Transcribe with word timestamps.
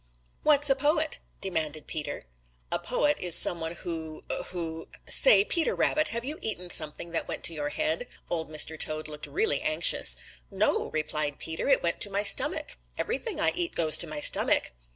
"What's 0.41 0.71
a 0.71 0.75
poet?" 0.75 1.19
demanded 1.41 1.85
Peter. 1.85 2.25
"A 2.71 2.79
poet 2.79 3.19
is 3.19 3.35
some 3.35 3.59
one 3.59 3.73
who 3.75 4.23
who 4.47 4.87
Say, 5.07 5.45
Peter 5.45 5.75
Rabbit, 5.75 6.07
have 6.07 6.25
you 6.25 6.39
eaten 6.41 6.71
something 6.71 7.11
that 7.11 7.27
went 7.27 7.43
to 7.43 7.53
your 7.53 7.69
head?" 7.69 8.07
Old 8.27 8.49
Mr. 8.49 8.79
Toad 8.79 9.07
looked 9.07 9.27
really 9.27 9.61
anxious. 9.61 10.15
"No," 10.49 10.89
replied 10.89 11.37
Peter, 11.37 11.69
"it 11.69 11.83
went 11.83 12.01
to 12.01 12.09
my 12.09 12.23
stomach. 12.23 12.77
Everything 12.97 13.39
I 13.39 13.51
eat 13.53 13.75
goes 13.75 13.95
to 13.97 14.07
my 14.07 14.21
stomach." 14.21 14.71